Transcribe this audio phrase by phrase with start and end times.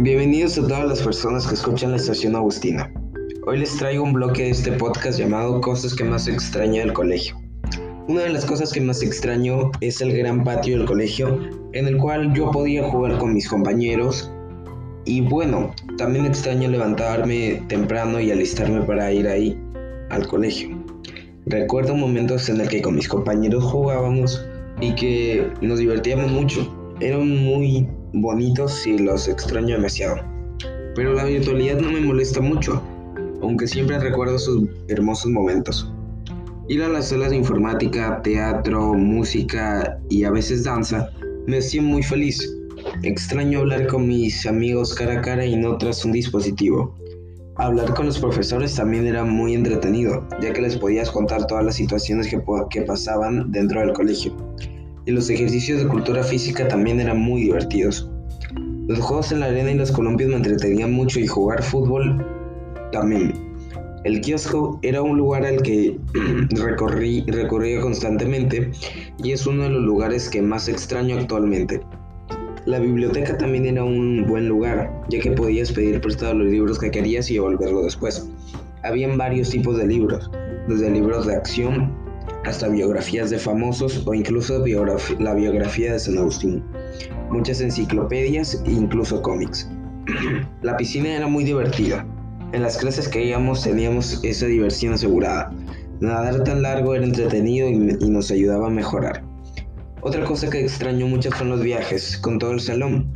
[0.00, 2.92] Bienvenidos a todas las personas que escuchan la estación Agustina.
[3.46, 7.36] Hoy les traigo un bloque de este podcast llamado Cosas que más extraño del colegio.
[8.08, 11.38] Una de las cosas que más extraño es el gran patio del colegio
[11.74, 14.32] en el cual yo podía jugar con mis compañeros
[15.04, 19.56] y bueno, también extraño levantarme temprano y alistarme para ir ahí
[20.10, 20.76] al colegio.
[21.46, 24.44] Recuerdo momentos en el que con mis compañeros jugábamos
[24.80, 26.74] y que nos divertíamos mucho.
[27.00, 30.16] Eran muy bonitos y los extraño demasiado.
[30.94, 32.80] Pero la virtualidad no me molesta mucho,
[33.42, 35.92] aunque siempre recuerdo sus hermosos momentos.
[36.68, 41.10] Ir a las salas de informática, teatro, música y a veces danza
[41.46, 42.56] me hacía muy feliz.
[43.02, 46.94] Extraño hablar con mis amigos cara a cara y no tras un dispositivo.
[47.56, 51.76] Hablar con los profesores también era muy entretenido, ya que les podías contar todas las
[51.76, 52.40] situaciones que,
[52.70, 54.34] que pasaban dentro del colegio
[55.06, 58.10] y los ejercicios de cultura física también eran muy divertidos.
[58.86, 62.24] Los juegos en la arena y los columpios me entretenían mucho y jugar fútbol
[62.92, 63.32] también.
[64.04, 65.98] El kiosco era un lugar al que
[66.50, 68.70] recorrí, recorría constantemente
[69.22, 71.80] y es uno de los lugares que más extraño actualmente.
[72.66, 76.90] La biblioteca también era un buen lugar, ya que podías pedir prestado los libros que
[76.90, 78.30] querías y devolverlo después.
[78.82, 80.30] Habían varios tipos de libros,
[80.68, 82.03] desde libros de acción
[82.44, 84.64] hasta biografías de famosos o incluso
[85.18, 86.62] la biografía de San Agustín,
[87.30, 89.68] muchas enciclopedias e incluso cómics.
[90.62, 92.06] la piscina era muy divertida.
[92.52, 95.52] En las clases que íbamos teníamos esa diversión asegurada.
[96.00, 99.24] Nadar tan largo era entretenido y, nos ayudaba a mejorar.
[100.02, 103.10] Otra cosa que extraño mucho son los viajes con todo el salón,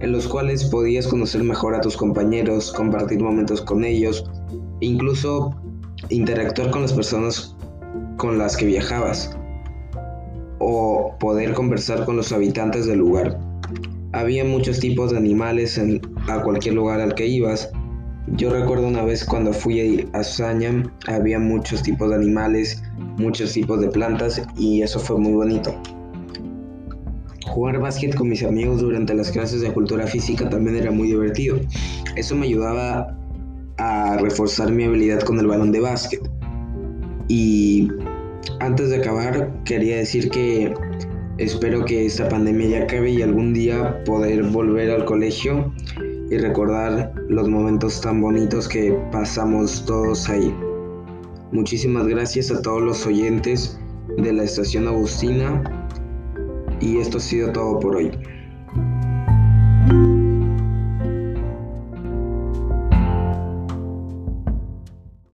[0.00, 4.28] en los cuales podías conocer mejor a tus compañeros, compartir momentos con ellos,
[4.80, 5.54] incluso
[6.10, 7.55] interactuar con las personas
[8.16, 9.36] con las que viajabas
[10.58, 13.38] o poder conversar con los habitantes del lugar.
[14.12, 17.70] Había muchos tipos de animales en, a cualquier lugar al que ibas.
[18.28, 22.82] Yo recuerdo una vez cuando fui a Saña, había muchos tipos de animales,
[23.18, 25.74] muchos tipos de plantas y eso fue muy bonito.
[27.46, 31.58] Jugar básquet con mis amigos durante las clases de cultura física también era muy divertido.
[32.16, 33.16] Eso me ayudaba
[33.78, 36.35] a reforzar mi habilidad con el balón de básquet.
[37.28, 37.88] Y
[38.60, 40.72] antes de acabar, quería decir que
[41.38, 45.72] espero que esta pandemia ya acabe y algún día poder volver al colegio
[46.30, 50.54] y recordar los momentos tan bonitos que pasamos todos ahí.
[51.52, 53.78] Muchísimas gracias a todos los oyentes
[54.16, 55.62] de la estación Agustina
[56.80, 58.10] y esto ha sido todo por hoy.